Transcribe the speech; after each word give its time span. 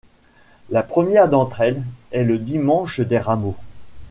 La 0.71 0.81
première 0.81 1.29
d'entre 1.29 1.61
elles 1.61 1.83
est 2.11 2.23
le 2.23 2.39
dimanche 2.39 3.01
des 3.01 3.19
Rameaux. 3.19 3.55